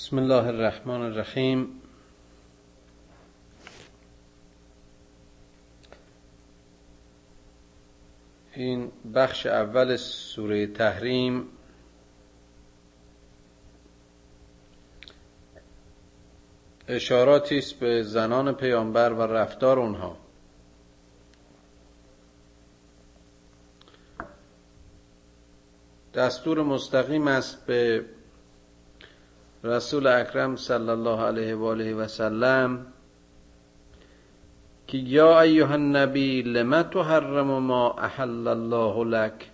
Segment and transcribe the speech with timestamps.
[0.00, 1.68] بسم الله الرحمن الرحیم.
[8.54, 11.48] این بخش اول سوره تحریم
[16.88, 20.16] اشاراتی است به زنان پیامبر و رفتار اونها.
[26.14, 28.04] دستور مستقیم است به
[29.64, 32.86] رسول اکرم صلی الله علیه و آله و سلم
[34.86, 39.50] که یا ایها النبی لم تحرم ما احل الله لك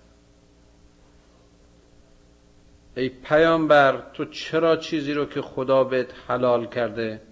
[2.97, 7.23] ای پیامبر تو چرا چیزی رو که خدا بهت حلال کرده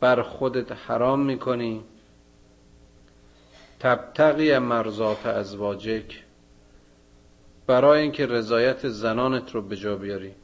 [0.00, 1.84] بر خودت حرام می‌کنی؟
[3.80, 6.24] تبتقی مرزات ازواجک
[7.66, 10.34] برای اینکه رضایت زنانت رو به جا بیاری.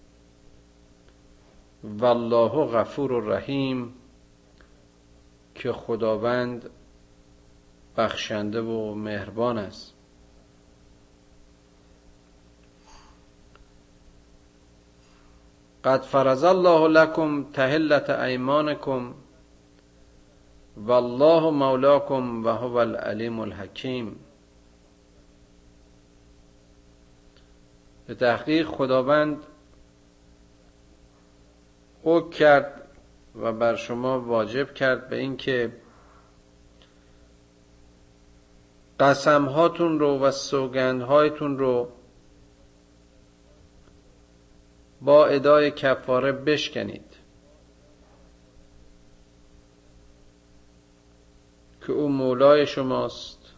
[1.84, 3.95] والله غفور و رحیم
[5.55, 6.70] که خداوند
[7.97, 9.94] بخشنده و مهربان است.
[15.84, 19.14] قد فرض الله لكم تهلت ایمانکم
[20.77, 24.17] والله مولاکم و هو العلیم الحکیم
[28.06, 29.46] به تحقیق خداوند
[32.05, 32.89] حکم کرد
[33.34, 35.72] و بر شما واجب کرد به اینکه
[39.00, 41.89] قسم هاتون رو و سوگند هایتون رو
[45.00, 47.17] با ادای کفاره بشکنید.
[51.86, 53.55] که او مولای شماست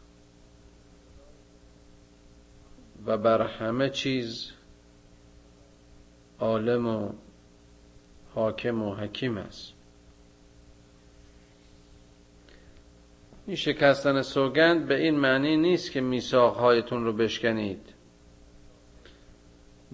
[3.06, 4.50] و بر همه چیز
[6.40, 7.12] عالم و
[8.34, 9.72] حاکم و حکیم است.
[13.46, 17.94] این شکستن سوگند به این معنی نیست که میثاقهایتون رو بشکنید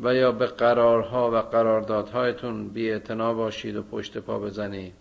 [0.03, 4.93] و یا به قرارها و قراردادهایتون بی باشید و پشت پا بزنید.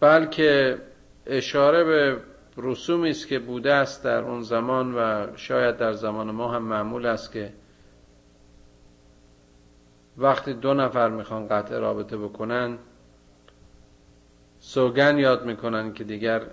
[0.00, 0.78] بلکه
[1.26, 2.20] اشاره به
[2.56, 7.06] رسومی است که بوده است در اون زمان و شاید در زمان ما هم معمول
[7.06, 7.52] است که
[10.18, 12.78] وقتی دو نفر می‌خوان قطع رابطه بکنن
[14.58, 16.46] سوگن یاد می‌کنن که دیگر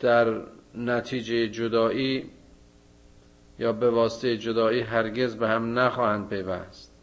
[0.00, 0.40] در
[0.74, 2.30] نتیجه جدایی
[3.58, 6.94] یا به واسطه جدایی هرگز به هم نخواهند پیوست.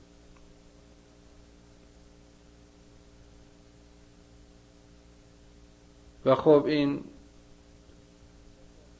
[6.26, 7.04] و خب این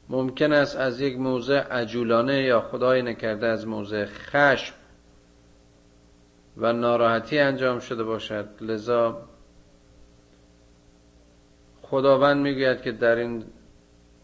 [0.08, 4.74] ممکن است از یک موضع عجولانه یا خدای نکرده از موضع خشم
[6.56, 8.48] و ناراحتی انجام شده باشد.
[8.60, 9.28] لذا
[11.82, 13.44] خداوند می‌گوید که در این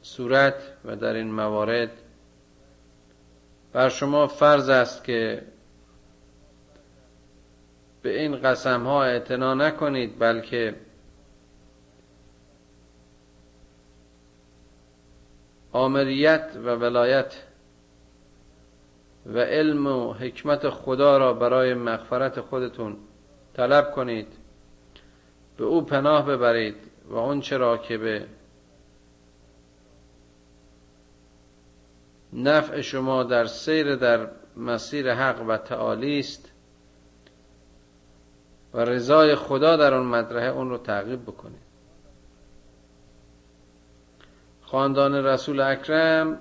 [0.03, 1.91] صورت و در این موارد
[3.72, 5.43] بر شما فرض است که
[8.03, 10.75] به این قسم ها اعتنا نکنید بلکه
[15.72, 17.47] آمریت و ولایت
[19.28, 22.97] و علم و حکمت خدا را برای مغفرت خودتون
[23.55, 24.28] طلب کنید.
[25.56, 26.77] به او پناه ببرید
[27.09, 28.27] و اون چرا که به
[32.33, 36.53] نفع شما در سیر در مسیر حق و تعالی است
[38.75, 41.69] و رضای خدا در اون مدرحه اون رو تعقیب بکنید.
[44.62, 46.39] خاندان رسول اکرم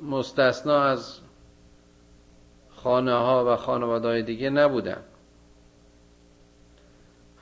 [0.00, 1.20] مستثنا از
[2.84, 5.02] خانه ها و خانواده دیگه نبودن.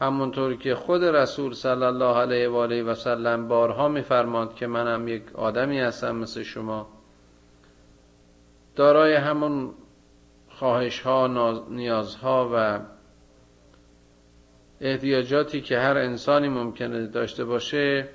[0.01, 5.09] همونطور که خود رسول صلی الله علیه و آله و سلم بارها میفرماند که منم
[5.09, 6.87] یک آدمی هستم مثل شما
[8.77, 9.75] دارای همون
[10.49, 11.27] خواهش ها
[11.71, 12.81] نیازها و
[14.81, 18.09] احتیاجاتی که هر انسانی ممکنه داشته باشه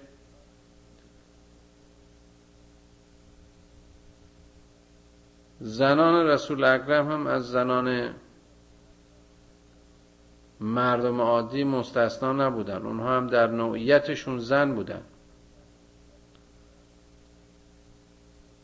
[5.78, 8.14] زنان رسول اکرم هم از زنان
[10.60, 12.86] مردم عادی مستثنا نبودن.
[12.86, 15.02] اونها هم در نوعیتشون زن بودن.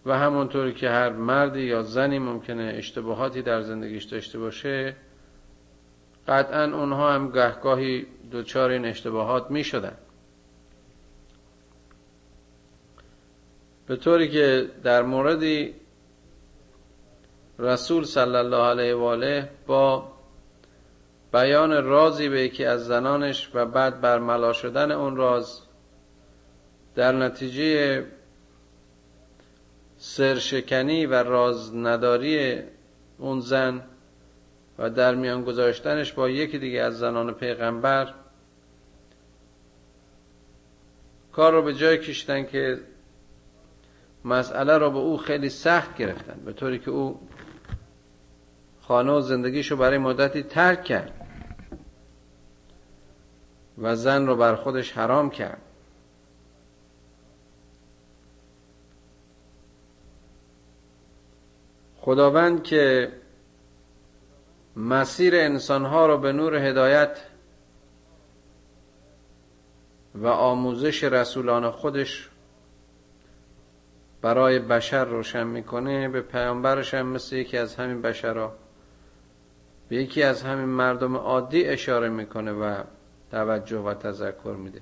[0.05, 4.95] و همونطوری که هر مردی یا زنی ممکنه اشتباهاتی در زندگیش داشته باشه
[6.27, 9.97] قطعا اونها هم گهگاهی دوچار این اشتباهات می شدن
[13.87, 15.75] به طوری که در موردی
[17.59, 20.11] رسول صلی الله علیه و آله با
[21.33, 25.61] بیان رازی به یکی از زنانش و بعد برملا شدن اون راز
[26.95, 28.05] در نتیجه
[29.97, 32.59] سرشکنی و راز نداری
[33.17, 33.83] اون زن
[34.79, 38.13] و در میان گذاشتنش با یکی دیگه از زنان پیغمبر
[41.31, 42.79] کار رو به جای کشتن که
[44.25, 47.19] مسئله رو به او خیلی سخت گرفتن به طوری که او
[48.87, 51.11] خانه و زندگیشو برای مدتی ترک کرد
[53.77, 55.61] و زن رو بر خودش حرام کرد.
[62.01, 63.11] خداوند که
[64.75, 67.17] مسیر انسانها رو به نور هدایت
[70.15, 72.29] و آموزش رسولان خودش
[74.21, 78.62] برای بشر روشن می‌کنه به پیامبرش هم مثل یکی از همین بشرها
[79.93, 82.83] به یکی از همین مردم عادی اشاره می‌کنه و
[83.31, 84.81] توجه و تذکر میده.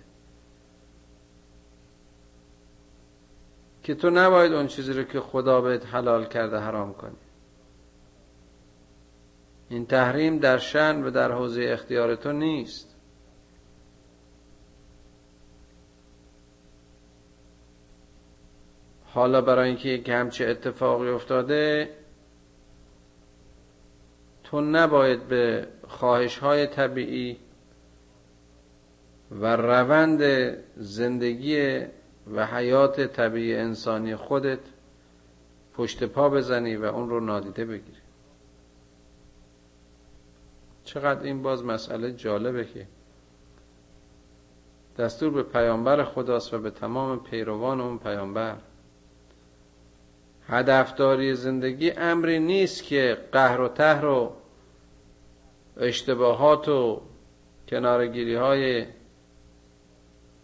[3.83, 7.17] که تو نباید اون چیزی رو که خدا بهت حلال کرده حرام کنی.
[9.69, 12.95] این تحریم در شن و در حوزه اختیار تو نیست.
[19.05, 21.89] حالا برای اینکه یک همچه اتفاقی افتاده
[24.51, 27.37] تو نباید به خواهش های طبیعی
[29.31, 30.21] و روند
[30.77, 31.79] زندگی
[32.33, 34.59] و حیات طبیعی انسانی خودت
[35.73, 37.97] پشت پا بزنی و اون رو نادیده بگیری.
[40.83, 42.87] چقدر این باز مسئله جالبه که
[44.97, 48.55] دستور به پیامبر خداست و به تمام پیروان اون پیامبر.
[50.47, 54.40] هدفداری زندگی امری نیست که قهر و تهر و
[55.81, 57.01] اشتباهات و
[57.67, 58.85] کنارگیری های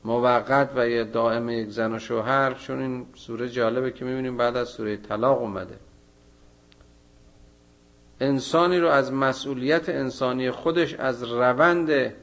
[0.06, 4.57] موقت و یه دائم یک زن و شوهر چون این سوره جالبه که می‌بینیم بعد
[4.57, 5.80] از سوره طلاق اومده.
[8.19, 12.13] انسانی رو از مسئولیت انسانی خودش از روند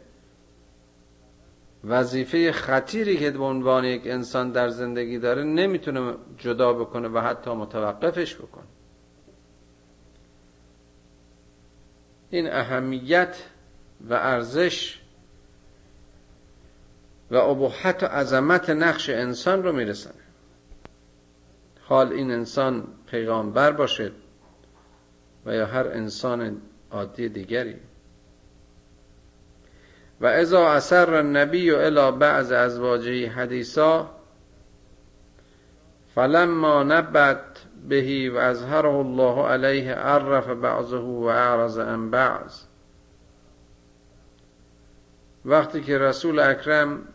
[1.85, 7.51] وظیفه خطیری که به عنوان یک انسان در زندگی داره نمی‌تونه جدا بکنه و حتی
[7.51, 8.74] متوقفش بکنه.
[12.35, 13.37] این اهمیت
[14.11, 14.99] و ارزش
[17.31, 20.15] و ابهت و عظمت نقش انسان رو می‌رسن
[21.81, 24.13] حال این انسان پیغامبر باشد
[25.47, 27.77] و یا هر انسان عادی دیگری.
[30.21, 34.11] و ازا اثر النبی الى بعض ازواجه حدیثا
[36.15, 42.63] فلما نبت بهی و اظهره الله علیه عرف بعضه و اعرض عن بعض.
[45.45, 47.09] وقتی که رسول اکرم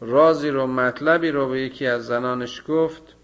[0.00, 3.16] رازی رو مطلبی رو به یکی از زنانش گفت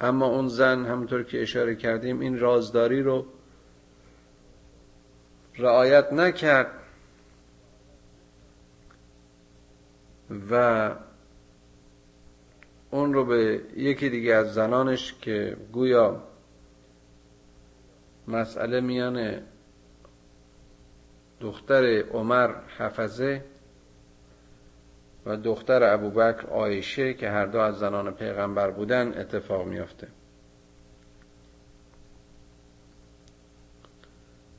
[0.00, 3.26] اما اون زن همونطور که اشاره کردیم این رازداری رو
[5.58, 6.72] رعایت نکرد
[10.50, 10.94] و
[12.90, 16.22] اون رو به یکی دیگه از زنانش که گویا
[18.28, 19.40] مسئله میان
[21.40, 23.44] دختر عمر حفظه
[25.26, 30.08] و دختر ابوبکر آیشه که هر دو از زنان پیغمبر بودن اتفاق میافته.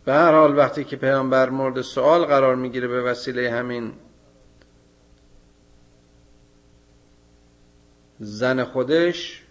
[0.05, 3.93] به هر حال وقتی که پیامبر مورد سوال قرار می‌گیره به وسیله همین
[8.23, 9.43] زن خودش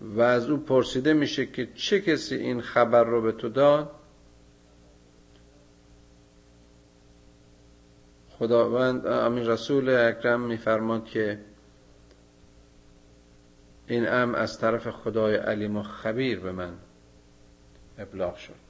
[0.00, 3.90] و از او پرسیده میشه که چه کسی این خبر رو به تو داد؟
[8.30, 11.40] خداوند امین رسول اکرم میفرماد که
[13.86, 16.74] این ام از طرف خدای علیم و خبیر به من
[17.98, 18.65] ابلاغ شد.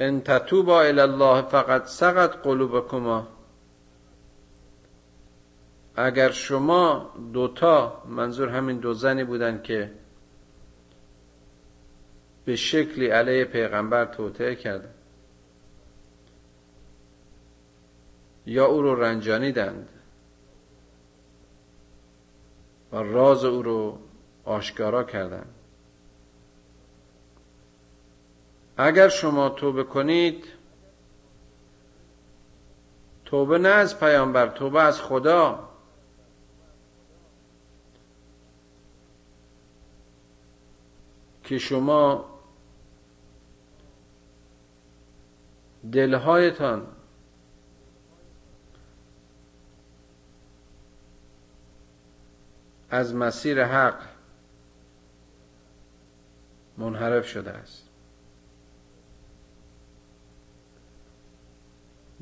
[0.00, 3.28] ان تتوبا الی الله فقط سقط قلوبکما.
[5.96, 9.90] اگر شما دوتا منظور همین دو زنی بودن که
[12.44, 14.94] به شکلی علیه پیغمبر توطعه کردن.
[18.46, 19.88] یا او رو رنجانیدند.
[22.92, 23.98] و راز او رو
[24.44, 25.57] آشکارا کردند.
[28.78, 30.44] اگر شما توبه کنید
[33.24, 35.68] توبه نه از پیامبر توبه از خدا.
[41.44, 42.24] که شما
[45.92, 46.86] دلهایتان
[52.90, 54.02] از مسیر حق
[56.78, 57.87] منحرف شده است.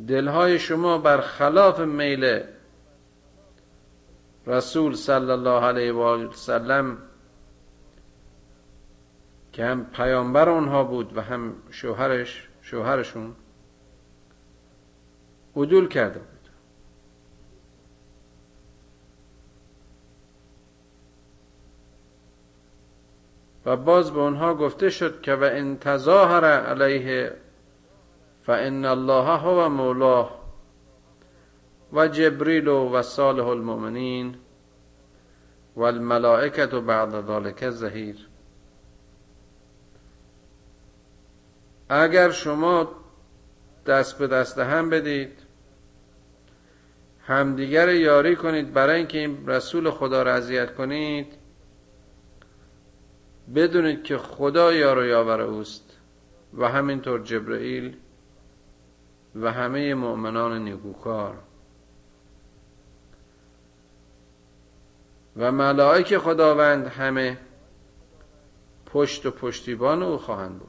[0.08, 2.40] دلهای شما بر خلاف میل
[4.46, 6.98] رسول صلی الله علیه و سلم
[9.52, 13.34] که هم پیامبر اونها بود و هم شوهرش شوهرشون
[15.56, 16.28] عدول کرده بود.
[23.66, 27.36] و باز به اونها گفته شد که و ان تظاهر علیه
[28.46, 30.46] فان الله هو مولاه
[31.92, 34.36] و جبریل و صالح المؤمنین
[35.76, 38.28] و الملائکت بعد ذلك زهیر.
[41.88, 42.88] اگر شما
[43.86, 45.32] دست به دست هم بدید
[47.26, 51.26] همدیگر یاری کنید برای اینکه این رسول خدا را اذیت کنید
[53.54, 55.98] بدونید که خدا یار و یاور اوست
[56.58, 57.96] و همینطور جبرئیل
[59.40, 61.34] و همه مؤمنان نیکوکار.
[65.36, 67.38] و ملائک خداوند همه
[68.86, 70.68] پشت و پشتیبان او خواهند بود.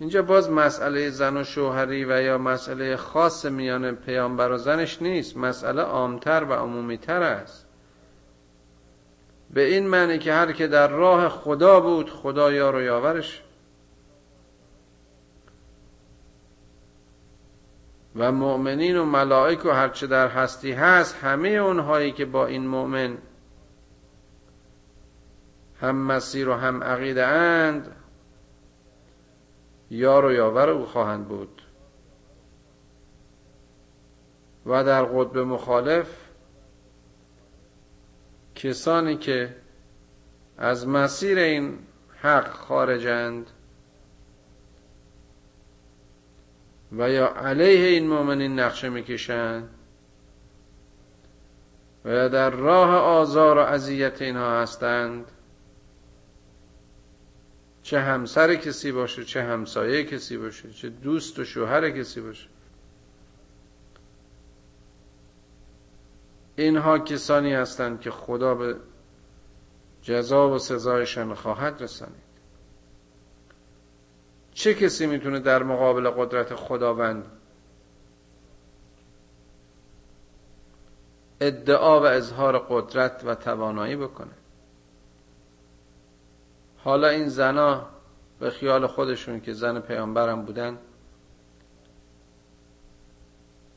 [0.00, 5.36] اینجا باز مسئله زن و شوهری و یا مسئله خاص میان پیامبر و زنش نیست
[5.36, 7.66] مسئله عامتر و عمومیتر است.
[9.50, 13.42] به این معنی که هر که در راه خدا بود خدا یار و یاورش
[18.16, 23.18] و مؤمنین و ملائک و هرچه در هستی هست همه اونهایی که با این مؤمن
[25.80, 27.96] هم مسیر و هم عقیده اند
[29.90, 31.62] یار و یاور او خواهند بود.
[34.66, 36.16] و در قطب مخالف
[38.54, 39.56] کسانی که
[40.58, 41.78] از مسیر این
[42.16, 43.50] حق خارجند
[46.92, 49.68] و یا علیه این مؤمنین نقشه می‌کشند
[52.04, 55.32] و یا در راه آزار و اذیت اینها هستند
[57.82, 62.48] چه همسر کسی باشه چه همسایه کسی باشه چه دوست و شوهر کسی باشه.
[66.56, 68.76] اینها کسانی هستند که خدا به
[70.02, 72.29] جزا و سزایشان خواهد رسانید.
[74.60, 77.24] چه کسی می‌تونه در مقابل قدرت خداوند
[81.40, 84.32] ادعا و اظهار قدرت و توانایی بکنه؟
[86.84, 87.88] حالا این زنا
[88.40, 90.78] به خیال خودشون که زن پیامبرم بودن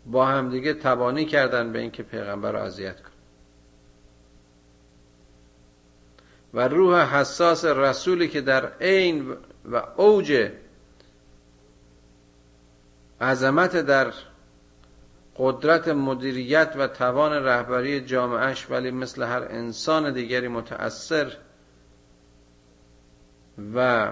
[0.05, 3.09] با همدیگه تبانی کردن به اینکه پیغمبر رو اذیت کن
[6.53, 9.37] و روح حساس رسولی که در عین
[9.71, 10.51] و اوج
[13.21, 14.13] عظمت در
[15.37, 21.37] قدرت مدیریت و توان رهبری جامعهش ولی مثل هر انسان دیگری متأثر
[23.75, 24.11] و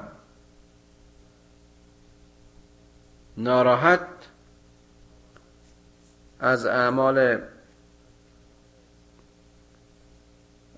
[3.38, 4.08] ناراحت
[6.40, 7.42] از اعمال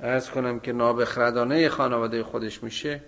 [0.02, 3.02] ارز کنم که نابخردانه خانواده خودش میشه.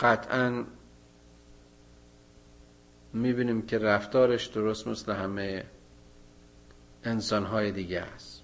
[0.00, 0.64] قطعا
[3.12, 5.64] می‌بینیم که رفتارش درست مثل همه
[7.04, 8.42] انسانهای دیگه است.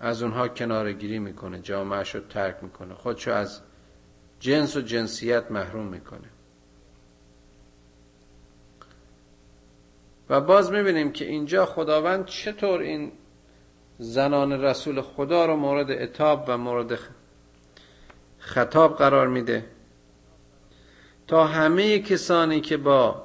[0.00, 3.60] از اونها کنارگیری می‌کنه جامعهش رو ترک می‌کنه خودشو از
[4.40, 6.28] جنس و جنسیت محروم می‌کنه.
[10.28, 13.12] و باز می‌بینیم که اینجا خداوند چطور این
[13.98, 16.98] زنان رسول خدا رو مورد اتاب و مورد
[18.38, 19.64] خطاب قرار میده.
[21.30, 23.22] تا همه کسانی که با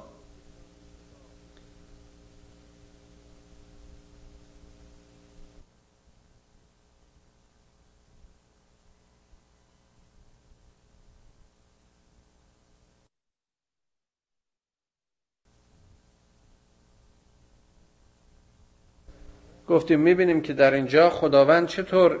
[19.68, 22.20] گفتیم می‌بینیم که در اینجا خداوند چطور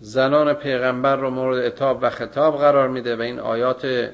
[0.00, 4.10] زنان پیغمبر رو مورد اتاب و خطاب قرار میده و این آیات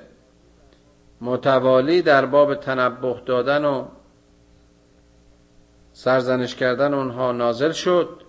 [1.21, 3.89] متوالی در باب تنبه دادن و
[5.93, 8.23] سرزنش کردن اونها نازل شد.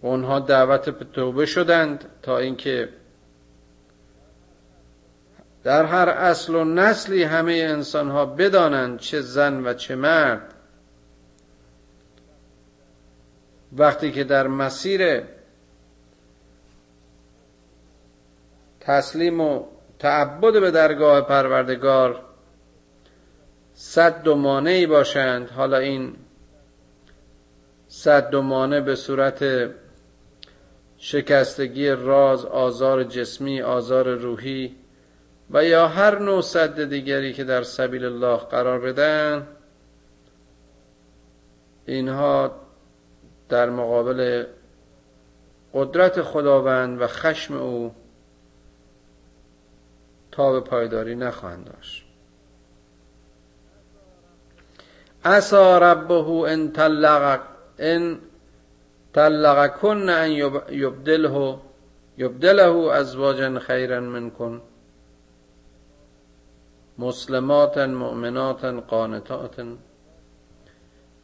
[0.00, 2.88] اونها دعوت به توبه شدند تا اینکه
[5.64, 10.54] در هر اصل و نسلی همه انسان ها بدانند چه زن و چه مرد.
[13.72, 15.22] وقتی که در مسیر
[18.88, 19.64] تسلیم و
[19.98, 22.20] تعبد به درگاه پروردگار
[23.74, 25.50] صد و مانعی باشند.
[25.50, 26.16] حالا این
[27.88, 29.44] صد و مانع به صورت
[30.98, 34.76] شکستگی راز آزار جسمی آزار روحی
[35.50, 39.46] و یا هر نوع صد دیگری که در سبیل الله قرار بدن
[41.86, 42.50] اینها
[43.48, 44.44] در مقابل
[45.74, 47.94] قدرت خداوند و خشم او
[50.38, 52.04] تاب پایداری نخواهند داشت.
[55.24, 57.42] عسى ربه ان طلق
[57.80, 58.20] ان
[59.14, 60.30] طلقكن ان
[60.68, 61.60] يبدله
[62.18, 64.60] يبدله ازواجا خيرا منكن
[66.98, 69.56] مسلمات مؤمنات قانتات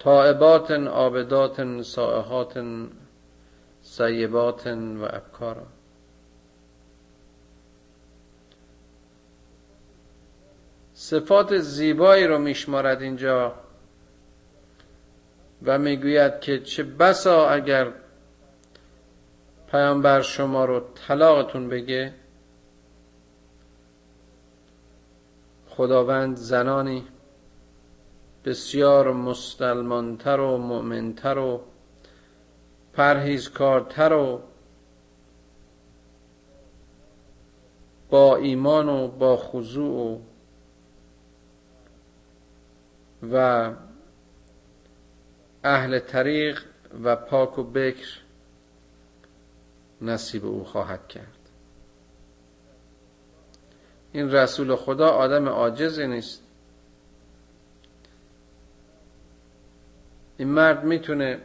[0.04, 2.54] تائبات عابدات سائحات
[3.82, 4.66] سیبات
[5.00, 5.66] و ابکارا.
[11.04, 13.54] صفات زیبایی رو میشمارد اینجا
[15.62, 17.92] و می‌گوید که چه بسا اگر
[19.70, 22.14] پیامبر شما رو طلاقتون بگه.
[25.68, 27.06] خداوند زنانی
[28.44, 31.60] بسیار مسلمانتر و مؤمنتر و
[32.92, 34.40] پرهیزکارتر و
[38.10, 40.33] با ایمان و با خضوع و
[45.64, 46.62] اهل طریق
[47.04, 48.18] و پاک و بکر
[50.02, 51.38] نصیب او خواهد کرد.
[54.12, 56.42] این رسول خدا آدم عاجزی نیست.
[60.36, 61.40] این مرد می‌تونه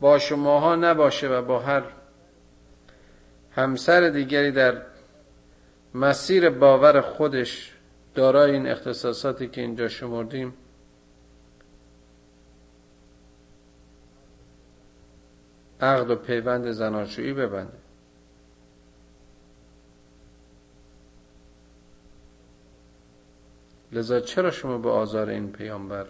[0.00, 1.84] با شماها نباشه و با هر
[3.52, 4.82] همسر دیگری در
[5.94, 7.77] مسیر باور خودش
[8.14, 10.54] دارای این اختصاصاتی که اینجا شمردیم.
[15.80, 17.78] عقد و پیوند زناشویی ببنده.
[23.92, 26.06] لذا چرا شما به آزار این پیامبر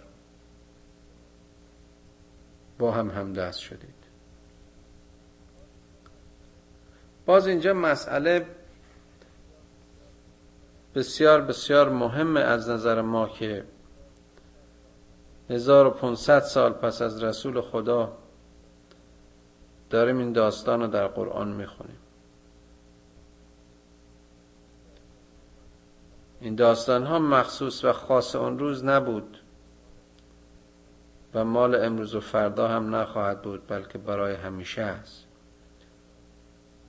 [2.78, 3.98] با هم همدست شدید؟
[7.26, 8.46] باز اینجا مسئله
[10.94, 13.64] بسیار بسیار مهمه از نظر ما که
[15.50, 18.12] 1500 سال پس از رسول خدا
[19.90, 21.98] داریم این داستان رو در قرآن می‌خونیم.
[26.40, 29.38] این داستان ها مخصوص و خاص اون روز نبود
[31.34, 35.24] و مال امروز و فردا هم نخواهد بود بلکه برای همیشه است.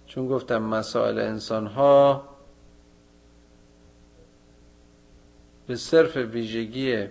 [0.06, 2.24] چون گفتم مسائل انسان ها
[5.69, 7.08] به صرف ویژگی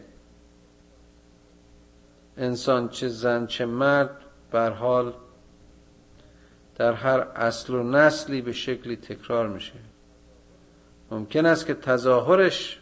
[2.37, 4.11] انسان چه زن چه مرد
[4.51, 5.15] بر حال
[6.77, 9.73] در هر اصل و نسلی به شکلی تکرار میشه.
[11.11, 12.81] ممکن است که تظاهرش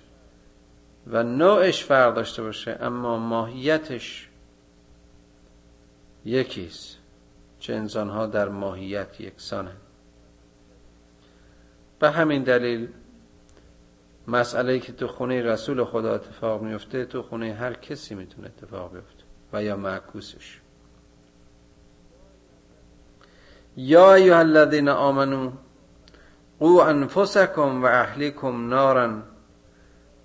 [1.06, 4.28] و نوعش فرق داشته باشه اما ماهیتش
[6.24, 6.96] یکیست
[7.58, 9.80] چه انسانها در ماهیت یکسانند.
[11.98, 12.88] به همین دلیل
[14.28, 19.24] مسئله که تو خونه رسول خدا اتفاق میفته تو خونه هر کسی می‌تونه اتفاق بیفته
[19.52, 20.60] و یا معکوسش.
[23.76, 25.52] یا ایها الذین آمنو
[26.58, 29.22] قو انفسکم و اهلیکم نارا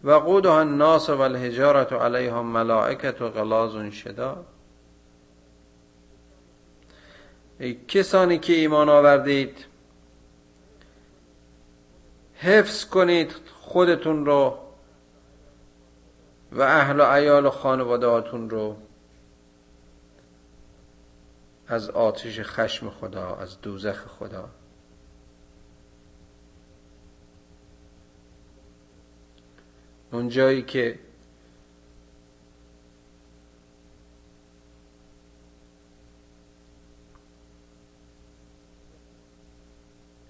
[0.03, 4.45] و قودها الناس و الحجارت علیها ملائکت و غلاظ شداد.
[7.59, 9.65] ای کسانی که ایمان آوردید
[12.35, 13.31] حفظ کنید
[13.71, 14.57] خودتون رو
[16.51, 18.07] و اهل و عیال و خانواده
[18.49, 18.77] رو
[21.67, 24.49] از آتش خشم خدا از دوزخ خدا.
[30.11, 30.29] اون
[30.61, 30.99] که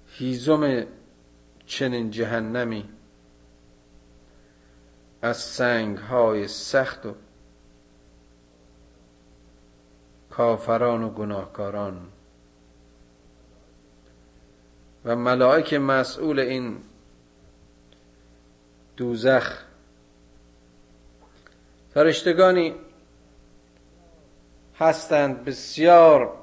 [0.08, 0.86] هیزم
[1.66, 2.90] چنین جهنمی
[5.22, 7.16] از سنگ های سخت و
[10.30, 12.08] کافران و گناهکاران.
[15.06, 16.78] و ملائک مسئول این
[18.98, 19.64] دوزخ.
[21.94, 22.76] فرشتگانی
[24.80, 26.34] هستند بسیار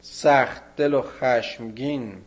[0.00, 2.22] سخت دل و خشمگین.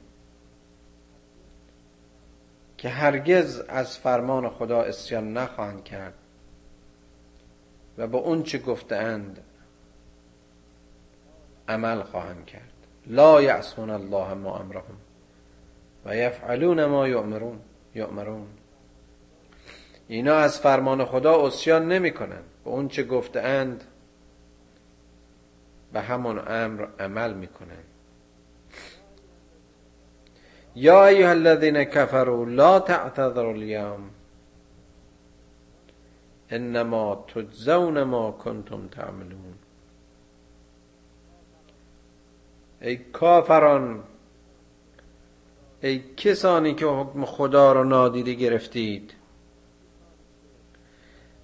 [2.77, 6.13] که هرگز از فرمان خدا اسیان نخواهند کرد
[7.97, 9.43] و به اون چه گفتند
[11.67, 12.71] عمل خواهند کرد.
[13.07, 14.97] لا یعصون الله ما امرهم
[16.05, 17.59] و یفعلون ما یؤمرون
[17.95, 18.47] یؤمرون.
[20.07, 23.83] اینا از فرمان خدا اسیان نمی کنند به اون چه گفتند
[25.93, 27.83] به همون امر عمل می‌کنن
[30.75, 34.09] یا ایها الذین کفروا لا تعتذروا اليوم.
[36.49, 39.53] انما تجزون ما کنتم تعملون.
[42.81, 44.03] ای کافران
[45.81, 49.13] ای کسانی که حکم خدا را نادیده گرفتید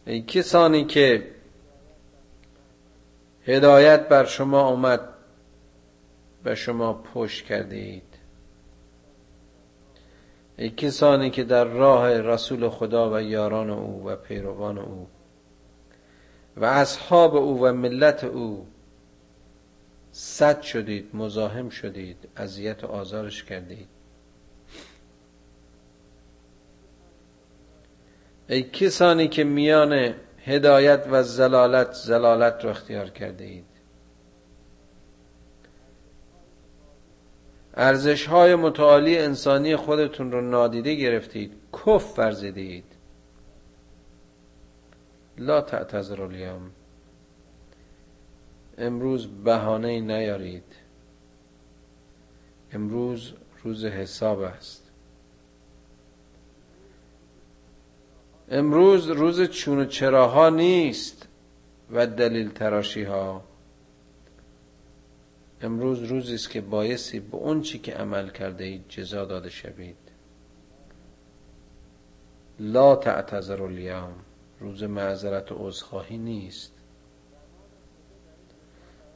[0.06, 1.32] ای کسانی که
[3.46, 5.10] هدایت بر شما آمد
[6.44, 8.11] به شما پشت کردید.
[10.58, 15.08] کسانی که در راه رسول خدا و یاران او و پیروان او
[16.58, 18.68] و اصحاب او و ملت او
[20.12, 23.88] صد شدید مزاحم شدید اذیت و آزارش کردید.
[28.50, 30.14] ای کسانی که میان
[30.46, 33.71] هدایت و زلالت زلالت رو اختیار کرده اید
[37.82, 42.84] ارزش های متعالی انسانی خودتون رو نادیده گرفتید کف ورزیدید.
[45.38, 46.72] لا تعتذر اليوم
[48.78, 50.64] امروز بهانه نیارید.
[52.74, 54.92] امروز روز حساب است.
[58.52, 61.28] امروز روز چون و چراها نیست
[61.92, 63.44] و دلیل تراشی ها
[65.64, 69.96] امروز روزی است که بایستی به اون چی که عمل کرده اید جزا داده شوید.
[72.60, 74.14] لا تعتذر الیوم
[74.60, 76.74] روز معذرت و عذرخواهی نیست.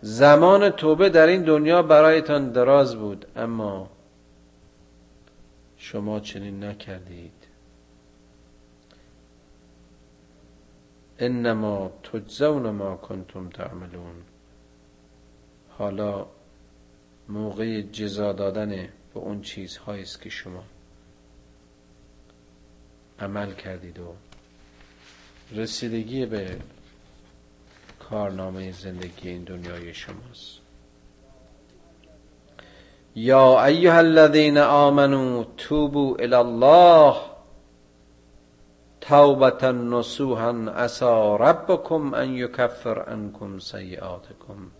[0.02, 3.90] زمان توبه در این دنیا برایتان دراز بود اما
[5.78, 7.48] شما چنین نکردید.
[11.20, 14.16] انما تجزون ما کنتم تعملون.
[15.70, 16.26] حالا
[17.30, 18.70] موقع جزا دادن
[19.14, 20.64] به اون چیزهایی است که شما
[23.20, 24.14] عمل کردید و
[25.52, 26.58] رسیدگی به
[28.10, 30.60] کارنامه زندگی این دنیای شماست.
[33.16, 37.16] یا ایها الذین آمنوا توبوا الی الله
[39.02, 44.72] توبتا نصوحا عسى ربكم ان یکفر عنكم سیئاتكم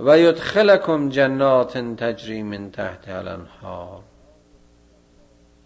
[0.00, 4.02] و یدخلکم جنات تجری من تحت الانهار.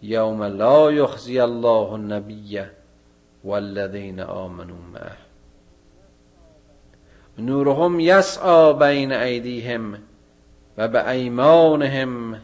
[0.01, 2.61] یوم لا یخزی الله النبی
[3.43, 5.17] والذین آمنوا معه.
[7.37, 9.97] نورهم یسعى بین ایدیهم
[10.77, 12.41] و به ایمانهم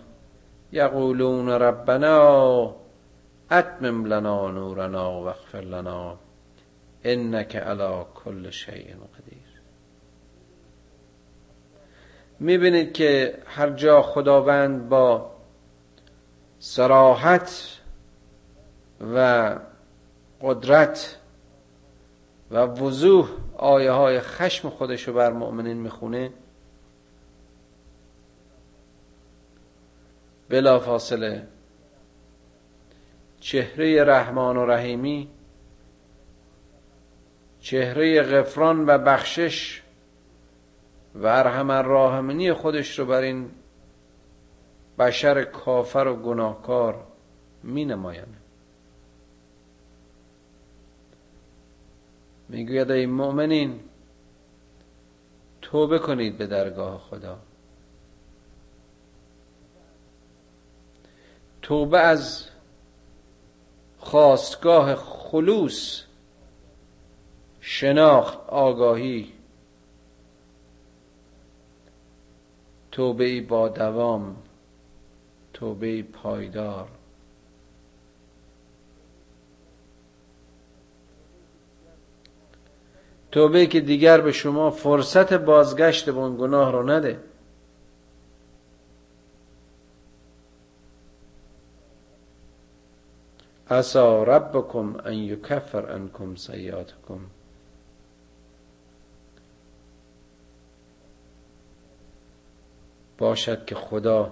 [0.71, 2.75] یقولون ربنا
[3.51, 6.17] اتمم لنا نورنا واغفر لنا
[7.05, 9.47] انك على كل شيء قدیر
[12.39, 15.31] می‌بینید که هر جا خداوند با
[16.59, 17.77] سراحت
[19.13, 19.55] و
[20.41, 21.17] قدرت
[22.51, 26.31] و وضوح آیه های خشم خودش رو بر مؤمنین می‌خونه
[30.49, 31.47] بلا فاصله
[33.39, 35.29] چهره رحمان و رحیمی
[37.59, 39.81] چهره غفران و بخشش
[41.25, 43.51] ارحم الراحمنی خودش رو بر این
[44.99, 47.03] بشر کافر و گناهکار
[47.63, 48.27] می نماید
[52.49, 53.79] می‌گوید ای مؤمنین
[55.61, 57.39] توبه کنید به درگاه خدا.
[61.61, 62.47] توبه از
[63.97, 66.03] خواستگاه خلوص
[67.61, 69.33] شناخت آگاهی
[72.97, 74.35] توبه با دوام
[75.53, 76.87] توبه پایدار.
[83.31, 87.19] توبه که دیگر به شما فرصت بازگشت به اون گناه رو نده.
[93.69, 97.19] عسا ربکم ان یکفر عنکم سیئاتکم.
[103.17, 104.31] باشد که خدا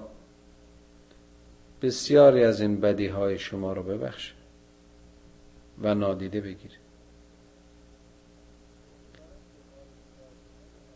[1.81, 4.33] بسیاری از این بدی های شما رو ببخشه
[5.81, 6.75] و نادیده بگیره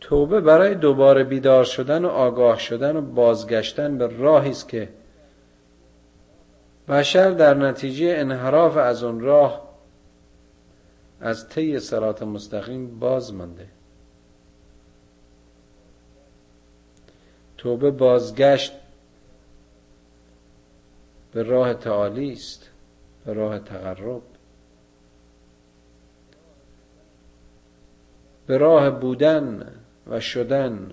[0.00, 4.88] توبه برای دوباره بیدار شدن و آگاه شدن و بازگشتن به راهی است که
[6.88, 9.70] بشر در نتیجه انحراف از اون راه
[11.20, 13.66] از طی سرات مستقیم باز مانده.
[17.60, 18.72] توبه بازگشت
[21.32, 22.70] به راه تعالی است
[23.24, 24.22] به راه تقرب.
[28.46, 29.74] به راه بودن
[30.06, 30.92] و شدن.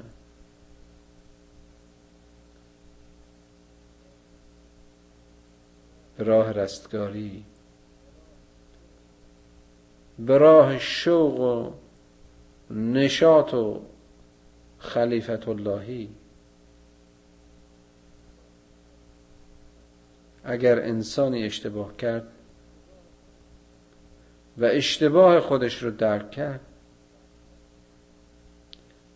[6.17, 7.43] به راه رستگاری.
[10.19, 11.71] به راه شوق و
[12.73, 13.82] نشاط و
[14.80, 16.10] خلیفت اللهی.
[20.50, 22.28] اگر انسانی اشتباه کرد
[24.58, 26.60] و اشتباه خودش رو درک کرد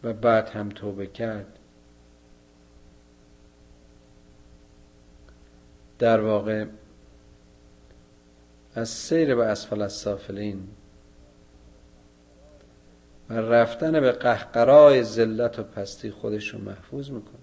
[0.04, 1.60] و بعد هم توبه کرد
[6.00, 6.66] در واقع
[8.76, 10.68] از سیر به اسفل از سافلین
[13.30, 17.41] و رفتن به قهقرای ذلت و پستی خودش رو محفوظ می‌کنه.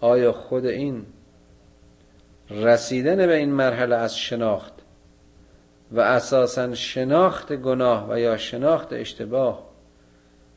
[0.00, 1.06] آیا خود این
[2.50, 4.72] رسیدن به این مرحله از شناخت
[5.92, 9.66] و اساسا شناخت گناه و یا شناخت اشتباه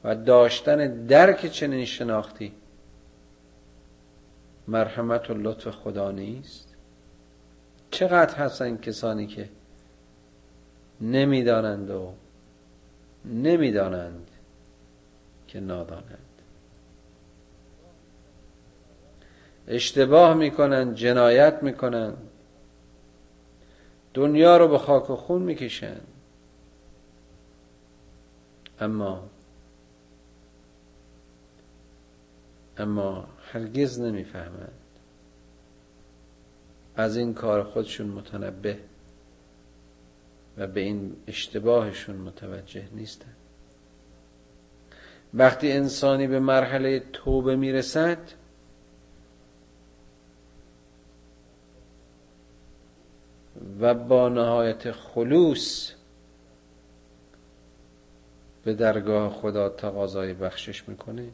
[0.04, 2.54] و داشتن درک چنین شناختی
[4.67, 6.75] مرحمت و لطف خدا نیست؟
[7.91, 9.49] چقدر هستن کسانی که
[11.02, 12.13] نمی‌دانند و
[13.25, 14.28] نمی‌دانند
[15.47, 16.29] که نادانند؟
[19.69, 22.13] اشتباه می‌کنن جنایت می‌کنن.
[24.13, 26.01] دنیا رو به خاک و خون می‌کشن.
[28.79, 29.29] اما
[32.77, 34.71] اما هرگز نمی‌فهمند
[36.95, 38.77] از این کار خودشون متنبه
[40.58, 43.34] و به این اشتباهشون متوجه نیستن.
[45.34, 48.17] وقتی انسانی به مرحله توبه می‌رسد
[53.79, 55.91] و با نهایت خلوص
[58.63, 61.27] به درگاه خدا تقاضای بخشش می‌کنه.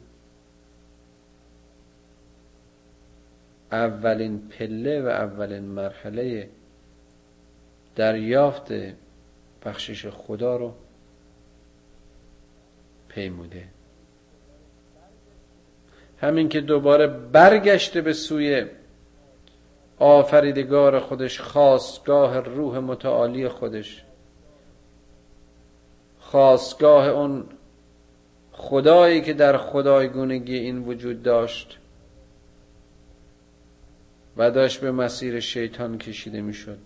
[3.72, 6.48] اولین پله و اولین مرحله
[7.96, 8.72] دریافت
[9.64, 10.74] بخشش خدا رو
[13.08, 13.64] پیموده.
[16.20, 18.66] همین که دوباره برگشته به سوی
[19.98, 24.04] آفریدگار خودش خواستگاه روح متعالی خودش.
[26.20, 27.44] خواستگاه اون
[28.52, 31.78] خدایی که در خدایگونگی این وجود داشت
[34.36, 36.78] و داشت به مسیر شیطان کشیده می‌شد.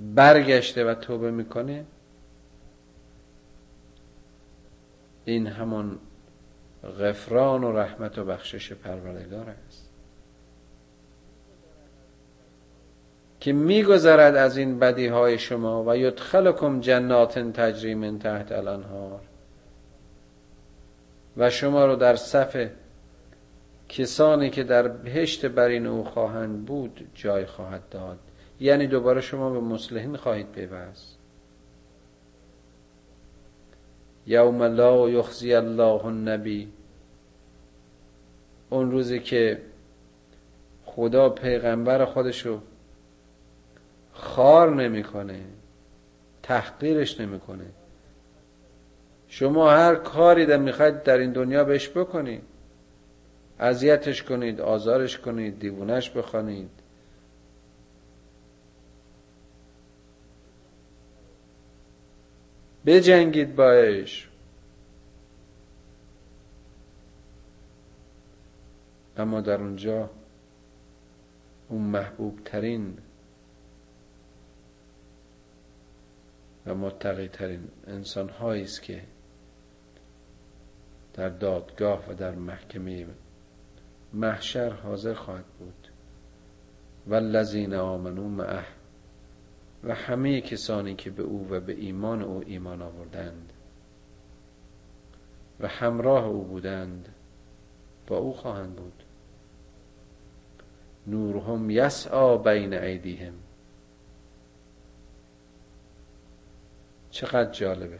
[0.00, 1.84] برگشته و توبه می‌کنه.
[5.24, 5.98] این همون
[7.00, 9.89] غفران و رحمت و بخشش پروردگار است.
[13.40, 19.20] که میگذرد از این بدی های شما و یدخلکم جنات تجری من تحت الانهار.
[21.36, 22.66] و شما رو در صف
[23.88, 28.18] کسانی که در بهشت برین او خواهند بود جای خواهد داد.
[28.60, 31.18] یعنی دوباره شما به مسلحین خواهید پیوست.
[34.26, 36.68] یوم لا یخزی الله النبی.
[38.70, 39.62] اون روزی که
[40.84, 42.60] خدا پیغمبر خودشو
[44.12, 45.40] خار نمی‌کنه
[46.42, 47.66] تحقیرش نمی‌کنه.
[49.28, 52.42] شما هر کاری در می‌خواید در این دنیا بهش بکنید.
[53.58, 56.70] اذیتش کنید آزارش کنید دیوونش بخوانید.
[62.86, 64.28] بجنگید باش
[69.16, 70.10] اما در اونجا
[71.68, 72.98] اون محبوب ترین
[76.74, 79.02] متقی ترین انسان هایی است که
[81.14, 83.06] در دادگاه و در محکمه
[84.12, 85.88] محشر حاضر خواهد بود.
[87.06, 88.64] و لذین آمنو معه
[89.84, 93.52] و همه کسانی که به او و به ایمان او ایمان آوردند
[95.60, 97.08] و همراه او بودند
[98.06, 99.02] با او خواهند بود.
[101.06, 103.34] نورهم یسعا بین ایدیهم.
[107.20, 107.98] چقدر جالبه.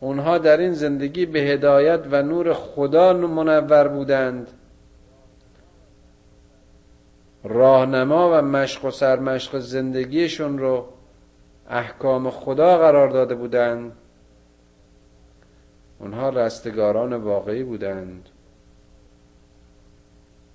[0.00, 4.50] اونها در این زندگی به هدایت و نور خدا منور بودند.
[7.44, 10.88] راهنما و مشق و سرمشق زندگیشون رو
[11.68, 13.92] احکام خدا قرار داده بودند.
[15.98, 18.28] اونها رستگاران واقعی بودند.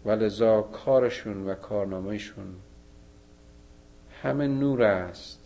[0.05, 2.55] و لذا کارشون و کارنامهشون
[4.25, 5.39] همه نور است.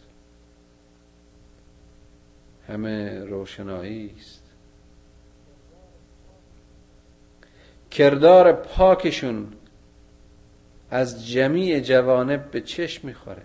[2.68, 4.44] همه روشنایی است.
[7.92, 9.54] کردار پاکشون
[10.92, 13.44] از جمیع جوانب به چشم می‌خوره.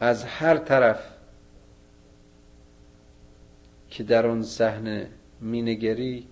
[0.00, 1.00] از هر طرف
[3.90, 6.26] که در اون صحنه مینگری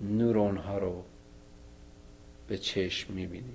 [0.00, 1.02] نور اونها رو
[2.48, 3.54] به چشم می‌بینی.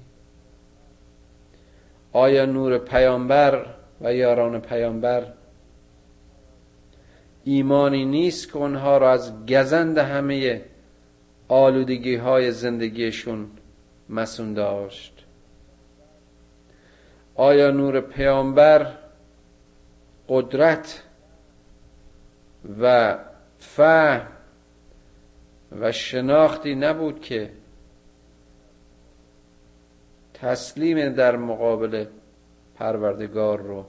[2.13, 3.65] آیا نور پیامبر
[4.01, 5.33] و یاران پیامبر
[7.43, 10.61] ایمانی نیست که اونها را از گزند همه
[11.47, 13.47] آلودگی های زندگیشون
[14.09, 15.25] مسون داشت؟
[17.35, 18.91] آیا نور پیامبر
[20.29, 21.03] قدرت
[22.81, 23.17] و
[23.59, 24.34] فهم
[25.79, 27.51] و شناختی نبود که
[30.33, 32.05] تسلیم در مقابل
[32.75, 33.85] پروردگار رو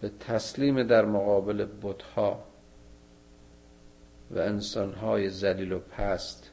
[0.00, 2.44] به تسلیم در مقابل بتها
[4.30, 6.50] و انسانهای زلیل و پست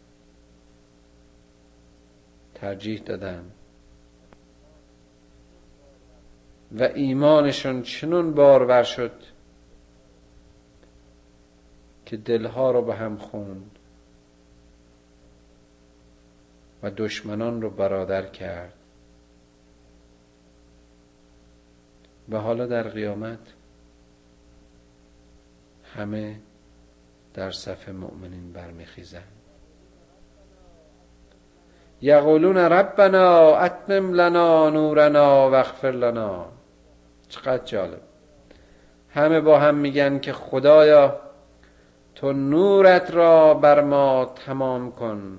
[2.56, 3.52] ترجیح دادن.
[6.72, 9.12] و ایمانشون چنون بارور شد
[12.10, 13.80] که دلها رو به هم خوند
[16.84, 18.74] و دشمنان رو برادر کرد.
[22.30, 23.40] و حالا در قیامت
[25.96, 26.40] همه
[27.34, 29.24] در صف مؤمنین برمیخیزند.
[32.02, 36.46] یقولون ربنا اتمم لنا نورنا واغفر لنا.
[37.28, 38.02] چقدر جالب.
[39.10, 41.29] همه با هم میگن که خدایا
[42.20, 45.38] تو نورت را بر ما تمام کن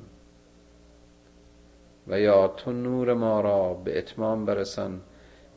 [2.08, 5.00] و یا تو نور ما را به اتمام برسان.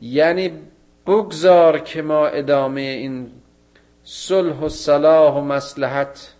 [0.00, 0.52] یعنی
[1.06, 3.30] بگذار که ما ادامه این
[4.02, 6.34] صلح و صلاح و مسلحت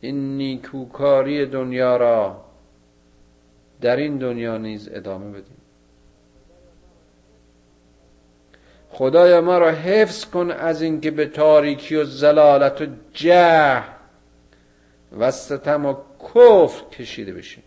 [0.00, 2.44] این نیکوکاری دنیا را
[3.80, 5.63] در این دنیا نیز ادامه بدیم.
[8.94, 13.82] خدایا ما را حفظ کن از اینکه به تاریکی و زلالت و جه
[15.18, 17.64] و ستم و کفر کشیده بشیم.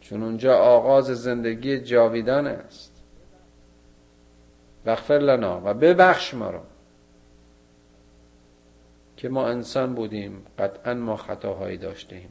[0.00, 3.02] چون اونجا آغاز زندگی جاویدان است.
[4.86, 6.62] بغفر لنا و ببخش ما را
[9.16, 12.28] که ما انسان بودیم قطعا ما خطاهایی داشتیم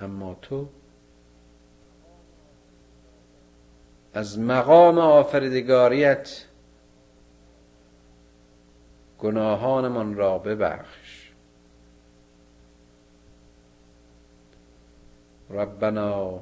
[0.00, 0.68] اما تو
[4.14, 6.44] از مقام آفریدگاریت
[9.18, 11.32] گناهانمان را ببخش.
[15.50, 16.40] ربنا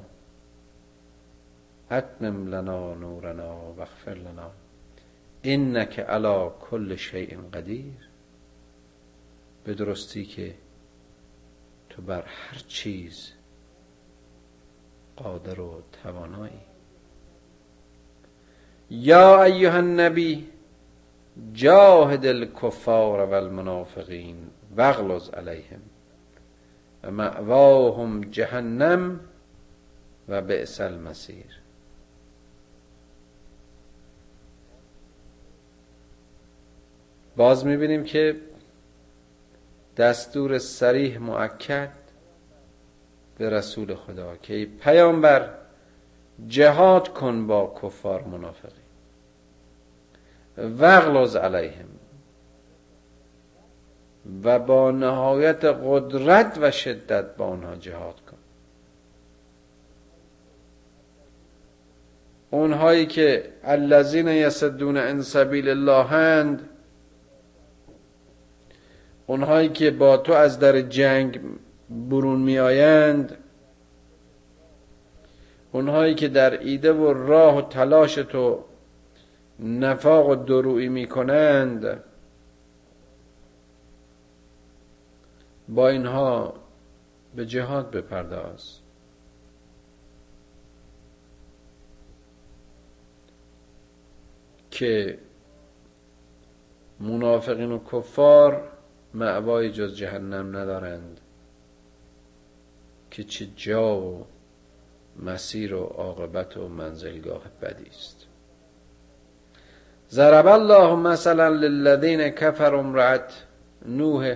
[1.91, 4.51] اتمم لنا نورنا واغفر لنا.
[5.43, 8.09] انک علی کل شیء قدیر.
[9.63, 10.55] به درستی که
[11.89, 13.31] تو بر هر چیز
[15.15, 16.70] قادر و توانایی.
[18.91, 20.47] یا ایها النبی
[21.53, 24.35] جاهد الكفار والمنافقین
[24.77, 25.81] واغلظ علیهم
[27.03, 29.19] و مأواهم جهنم
[30.29, 31.61] و بئس المصیر.
[37.35, 38.35] باز می‌بینیم که
[39.97, 41.91] دستور سریح معکد
[43.37, 45.49] به رسول خدا که پیامبر
[46.47, 48.80] جهاد کن با کفار منافقی
[50.57, 51.85] وغلظ علیهم
[54.43, 58.37] و با نهایت قدرت و شدت با آنها جهاد کن.
[62.49, 66.69] اونهایی که الذین یصدون عن سبیل الله هند
[69.27, 71.39] اونهایی که با تو از در جنگ
[72.09, 73.37] برون میآیند
[75.71, 78.63] اونهایی که در ایده و راه و تلاش تو
[79.61, 82.03] نفاق و درویی می‌کنند.
[85.69, 86.53] با اینها
[87.35, 88.77] به جهاد بپرداز.
[94.71, 95.19] که
[96.99, 98.71] منافقین و کفار
[99.13, 101.19] معوای جز جهنم ندارند.
[103.11, 104.25] که چه جا و
[105.19, 108.20] مسیر و عاقبت و منزلگاه بدی است.
[110.11, 113.33] ضرب الله مثلا للذین کفروا امرأت
[113.85, 114.35] نوح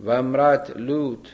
[0.00, 1.26] و امرأت لوط.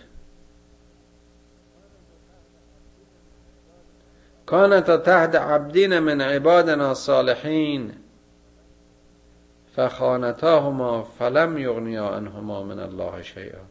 [4.47, 7.93] كانت تحت عبدین من عبادنا صالحین
[9.77, 13.63] فخانتاهما فلم یغنیا عنهما من الله شیئا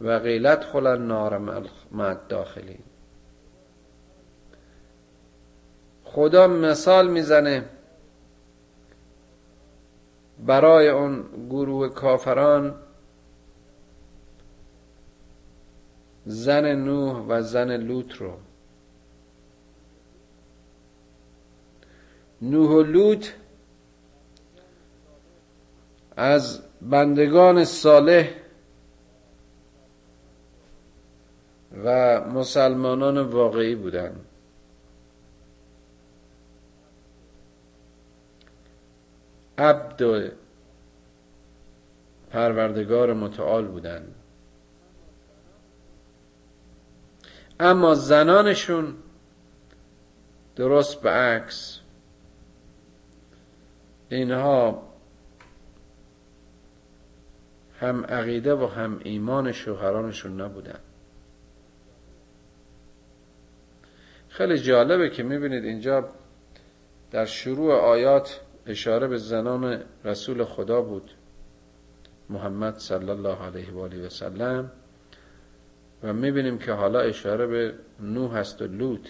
[0.00, 1.38] و قیلت خل النار
[1.92, 2.82] مع الداخلین.
[6.04, 7.64] خدا مثال می‌زنه
[10.46, 12.74] برای اون گروه کافران
[16.26, 18.32] زن نوح و زن لوط رو.
[22.42, 23.26] نوح و لوط
[26.16, 28.30] از بندگان صالح
[31.84, 34.27] و مسلمانان واقعی بودند.
[39.58, 40.32] عبد
[42.30, 44.14] پروردگار متعال بودند
[47.60, 48.94] اما زنانشون
[50.56, 51.80] درست به عکس.
[54.08, 54.82] اینها
[57.80, 60.78] هم عقیده و هم ایمان شوهرانشون نبودن.
[64.28, 66.08] خیلی جالبه که می‌بینید اینجا
[67.10, 71.10] در شروع آیات اشاره به زنان رسول خدا بود.
[72.30, 74.70] محمد صلی الله علیه و آله و سلم.
[76.02, 79.08] و می‌بینیم که حالا اشاره به نوح هست و لوط.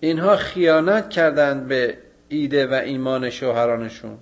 [0.00, 1.98] اینها خیانت کردند به
[2.28, 4.18] ایده و ایمان شوهرانشون.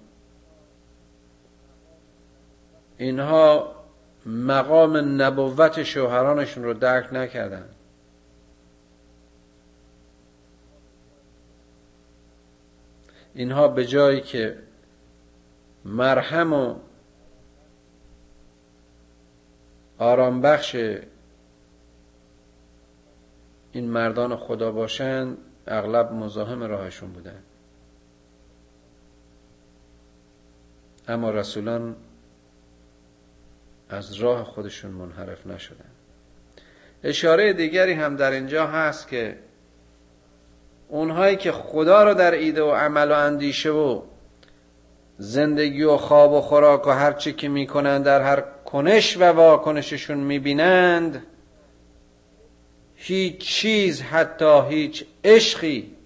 [2.99, 3.80] اینها
[4.27, 7.75] مقام نبوت شوهرانشون رو درک نکردند
[13.35, 14.59] اینها به جایی که
[15.85, 16.75] مرهم و
[19.99, 20.75] آرام بخش
[23.73, 27.43] این مردان خدا باشند اغلب مزاحم راهشون بودن.
[31.09, 31.97] اما رسولان
[33.91, 35.91] از راه خودشون منحرف نشدن.
[37.05, 39.39] اشاره دیگری هم در اینجا هست که
[40.89, 44.03] اونهایی که خدا رو در ایده و عمل و اندیشه و
[45.19, 50.19] زندگی و خواب و خوراک و هر چی که می‌کنن در هر کنش و واکنششون
[50.19, 51.27] می‌بینند
[52.95, 55.97] هیچ چیز حتی هیچ عشقی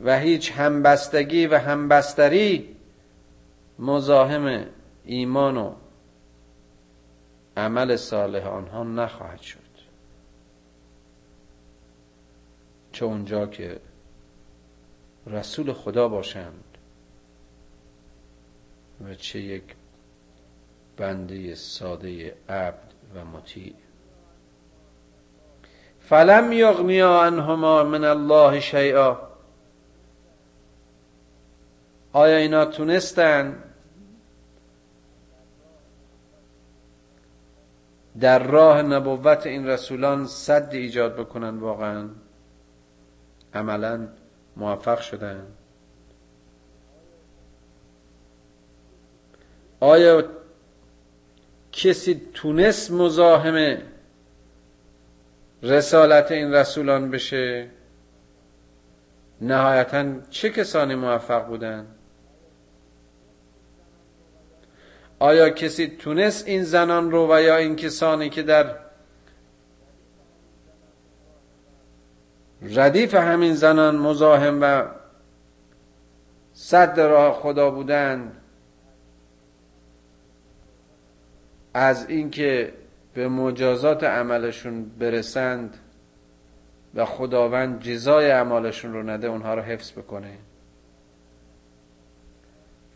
[0.00, 2.76] و هیچ همبستگی و همبستری
[3.78, 4.66] مزاحم
[5.04, 5.72] ایمان و
[7.56, 9.58] عمل صالح آنها نخواهد شد.
[12.92, 13.80] چه اونجا که
[15.26, 16.64] رسول خدا باشند
[19.04, 19.62] و چه یک
[20.96, 23.74] بنده ساده عبد و مطیع.
[26.00, 29.30] فلم یغنیا عنهما من الله شیئا.
[32.12, 33.69] آیا اینا تونستن؟
[38.20, 42.08] در راه نبوت این رسولان صد ایجاد بکنن واقعا.
[43.54, 44.08] عملا
[44.56, 45.46] موفق شدن.
[49.80, 50.24] آیا
[51.72, 53.78] کسی تونست مزاحم
[55.62, 57.70] رسالت این رسولان بشه؟
[59.40, 61.86] نهایتا چه کسانی موفق بودن
[65.20, 68.74] آیا کسی تونست این زنان رو و یا این کسانی که در
[72.62, 74.84] ردیف همین زنان مزاحم و
[76.52, 78.36] صد راه خدا بودند
[81.74, 82.72] از اینکه
[83.14, 85.76] به مجازات عملشون برسند
[86.94, 90.38] و خداوند جزای اعمالشون رو نده اونها رو حفظ بکنه؟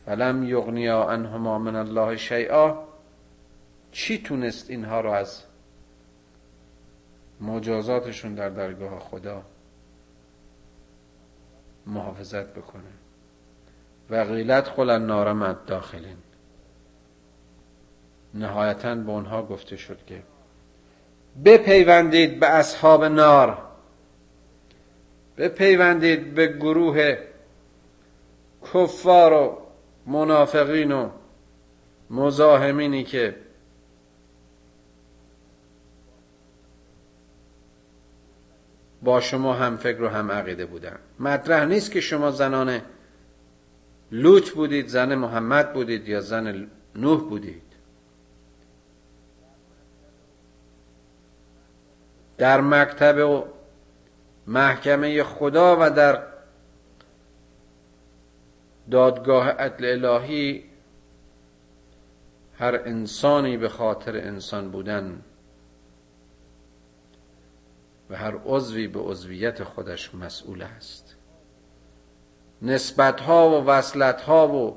[0.07, 2.85] فلم یغنیا عنهما من الله شیئا
[3.93, 5.43] چی تونست اینها رو از
[7.41, 9.43] مجازاتشون در درگاه خدا
[11.87, 12.83] محافظت بکنه؟
[14.11, 16.17] و غیلت خل النار مد داخلین.
[18.35, 20.23] نهایتا به اونها گفته شد که
[21.45, 23.59] بپیوندید به اصحاب نار.
[25.37, 27.17] بپیوندید به گروه
[28.73, 29.64] کفار و
[30.07, 31.11] منافقین و
[32.11, 33.37] مزاحمینی که
[39.03, 40.99] با شما هم فکر و هم عقیده بودن.
[41.21, 42.81] مطرح نیست که شما زنان
[44.13, 47.63] لوط بودید زن محمد بودید یا زن نوح بودید.
[52.39, 53.45] در مکتب و
[54.47, 56.34] محکمه خدا و در
[58.91, 60.64] دادگاه عدل الهی
[62.59, 65.22] هر انسانی به خاطر انسان بودن
[68.11, 71.16] و هر عضوی به عضویت خودش مسئول است.
[72.62, 74.76] نسبت ها و وصلت ها و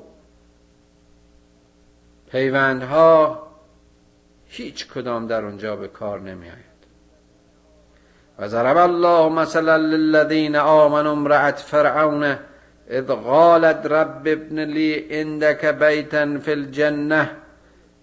[2.32, 3.48] پیوند ها
[4.48, 6.78] هیچ کدام در اونجا به کار نمی آید
[8.40, 12.38] و ضرب الله مثلا للذین آمنوا امرأت فرعون
[12.90, 15.72] اذ قالت رب ابن لی عندك
[16.40, 17.32] فی الجنه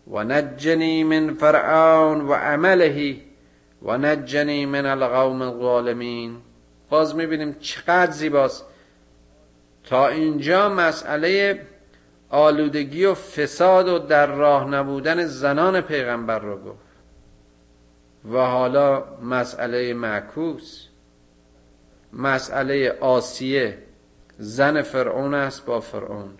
[0.06, 3.16] و نجنی من فرعون و عمله
[3.82, 6.36] و نجنی من القوم الظالمین
[6.90, 8.64] باز می‌بینیم چقدر زیباست.
[9.84, 11.60] تا اینجا مسئله
[12.30, 16.78] آلودگی و فساد و در راه نبودن زنان پیغمبر رو گفت.
[18.32, 20.86] و حالا مسئله معکوس
[22.12, 23.78] مسئله آسیه.
[24.38, 26.30] زن فرعون است با فرعون.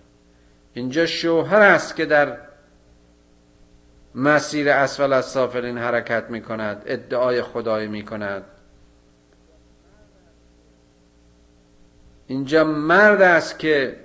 [0.74, 2.38] اینجا شوهر است که در
[4.14, 8.45] مسیر اسفل از سافلین حرکت می کند ادعای خدایی می کند
[12.26, 13.97] اینجا مرد است که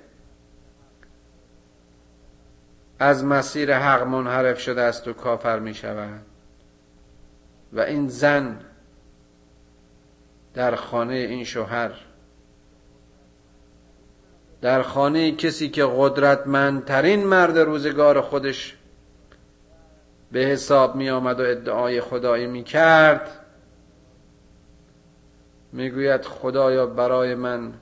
[2.99, 6.21] از مسیر حق منحرف شده است و کافر می شود
[7.73, 8.59] و این زن
[10.53, 11.91] در خانه این شوهر
[14.61, 18.77] در خانه کسی که قدرتمندترین مرد روزگار خودش
[20.31, 23.45] به حساب می آمد و ادعای خدایی می کرد
[25.73, 27.73] می گوید خدایا برای من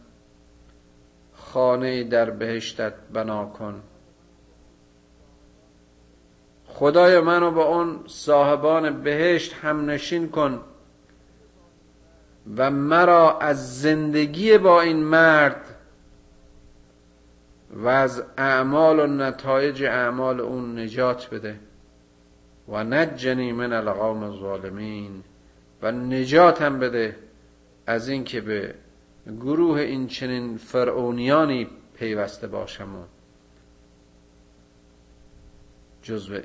[1.35, 3.81] خانه در بهشتت بنا کن.
[6.67, 10.61] خدای منو با اون صاحبان بهشت هم نشین کن
[12.57, 15.76] و مرا از زندگی با این مرد
[17.77, 21.59] و از اعمال و نتایج اعمال اون نجات بده.
[22.67, 25.23] و نجنی من القوم الظالمین.
[25.81, 27.15] و نجات هم بده
[27.87, 28.75] از اینکه به
[29.39, 33.03] گروه این چنین فرعونیانی پیوسته باشم و
[36.01, 36.39] جزو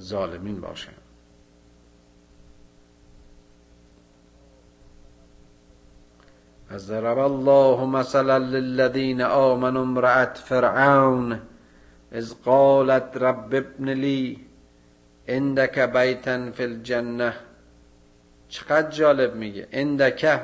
[0.00, 1.01] ظالمین باشن
[6.72, 11.38] از ضرب الله مثلا للذین آمنوا امرأت فرعون
[12.12, 14.38] از قالت رب ابن لی
[15.28, 17.34] عندك بیتا فی الجنه
[18.48, 19.68] چقدر جالب میگه.
[19.72, 20.40] اندکه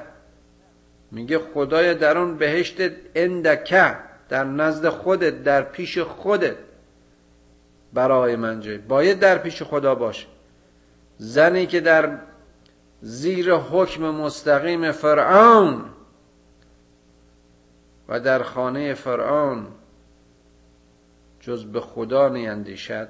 [1.11, 2.77] میگه خدای در اون بهشت
[3.15, 3.97] اندکه
[4.29, 6.57] در نزد خودت در پیش خودت.
[7.93, 8.79] برای من جای.
[8.79, 10.27] باید در پیش خدا باشه.
[11.19, 12.19] زنی که در
[13.03, 15.85] زیر حکم مستقیم فرعون
[18.09, 19.67] و در خانه فرعون
[21.41, 23.09] جز به خدا نیندیشد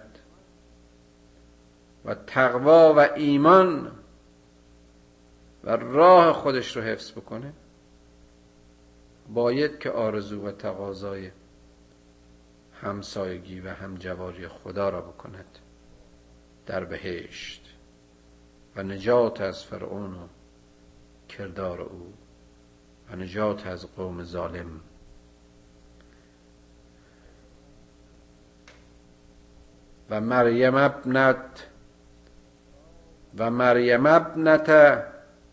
[2.04, 3.92] و تقوا و ایمان
[5.64, 7.52] و راه خودش رو حفظ بکنه
[9.28, 11.30] باید که آرزو و تقاضای
[12.82, 15.58] همسایگی و همجواری خدا را بکند
[16.66, 17.74] در بهشت
[18.76, 20.26] و نجات از فرعون و
[21.28, 22.12] کردار او.
[23.18, 24.80] نجات از قوم ظالم.
[30.10, 31.66] و مریم ابنت
[33.38, 35.02] و مریم ابنت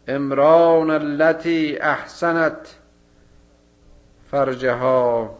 [0.07, 2.76] امران التي احسنت.
[4.32, 5.38] فرجها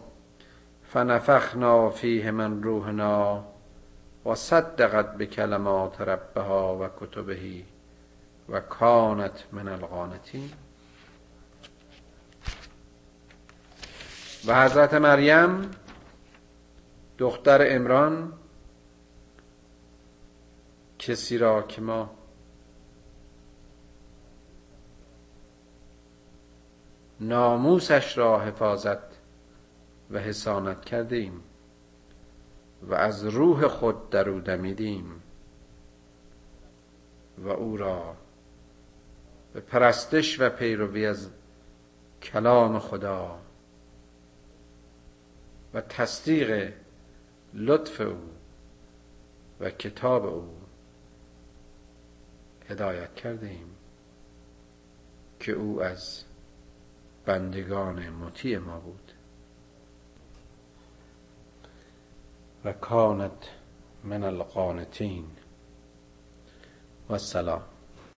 [0.92, 3.44] فنفخنا فیه من روحنا
[4.26, 7.62] و صدقت بکلمات ربها و کتبه
[8.48, 10.65] و کانت من القانتین.
[14.46, 15.70] و حضرت مریم
[17.18, 18.32] دختر امران
[20.98, 22.10] کسی را که ما
[27.20, 28.98] ناموسش را حفاظت
[30.10, 31.42] و حسانت کرده ایم
[32.82, 35.22] و از روح خود در او دمیدیم
[37.38, 38.16] و او را
[39.52, 41.30] به پرستش و پیروی از
[42.22, 43.45] کلام خدا
[45.76, 46.72] و تصدیق
[47.54, 48.30] لطف او
[49.60, 50.56] و کتاب او
[52.68, 53.76] هدایت کرده ایم
[55.40, 56.24] که او از
[57.24, 59.12] بندگان مطیع ما بود.
[62.64, 63.50] و کانت
[64.04, 65.26] من القانتین.
[67.08, 67.62] و السلام